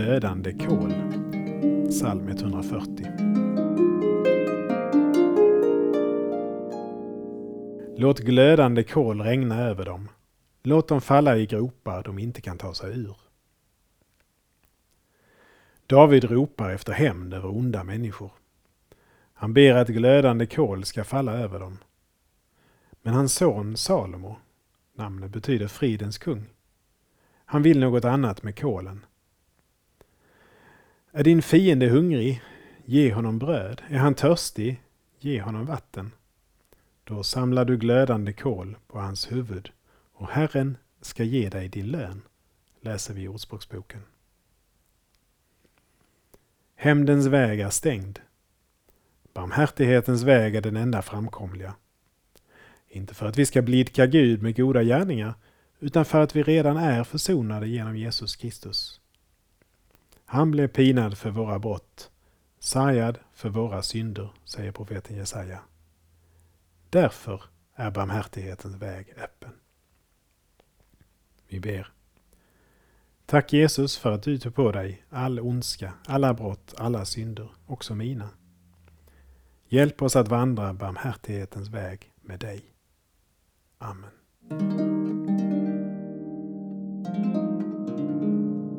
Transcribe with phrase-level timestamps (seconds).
[0.00, 0.92] glödande kol.
[1.90, 3.06] Psalm 140.
[7.96, 10.08] Låt glödande kol regna över dem.
[10.62, 13.16] Låt dem falla i gropar de inte kan ta sig ur.
[15.86, 18.30] David ropar efter hämnd över onda människor.
[19.32, 21.78] Han ber att glödande kol ska falla över dem.
[23.02, 24.36] Men hans son Salomo,
[24.94, 26.46] namnet betyder fridens kung,
[27.44, 29.04] han vill något annat med kolen.
[31.12, 32.42] Är din fiende hungrig,
[32.84, 33.82] ge honom bröd.
[33.88, 34.82] Är han törstig,
[35.18, 36.12] ge honom vatten.
[37.04, 39.70] Då samlar du glödande kol på hans huvud
[40.12, 42.22] och Herren ska ge dig din lön,
[42.80, 44.00] läser vi i Ordspråksboken.
[46.74, 48.18] Hämndens väg är stängd.
[49.32, 51.74] Barmhärtighetens väg är den enda framkomliga.
[52.88, 55.34] Inte för att vi ska blidka Gud med goda gärningar,
[55.80, 59.00] utan för att vi redan är försonade genom Jesus Kristus.
[60.32, 62.10] Han blev pinad för våra brott,
[62.58, 65.60] sargad för våra synder, säger profeten Jesaja.
[66.90, 67.42] Därför
[67.74, 69.50] är barmhärtighetens väg öppen.
[71.48, 71.92] Vi ber.
[73.26, 77.94] Tack Jesus för att du tog på dig all ondska, alla brott, alla synder, också
[77.94, 78.28] mina.
[79.68, 82.64] Hjälp oss att vandra barmhärtighetens väg med dig.
[83.78, 84.10] Amen.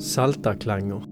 [0.00, 1.11] Saltarklanger